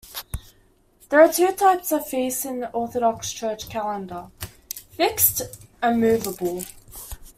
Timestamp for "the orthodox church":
2.61-3.69